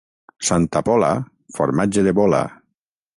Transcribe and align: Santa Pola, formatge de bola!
Santa 0.47 0.81
Pola, 0.87 1.11
formatge 1.59 2.05
de 2.09 2.15
bola! 2.21 2.41